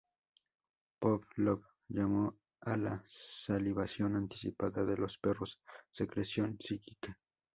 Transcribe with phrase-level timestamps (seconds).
[0.99, 5.59] Pavlov llamó a la salivación anticipada de los perros
[5.91, 7.19] "secreción psíquica".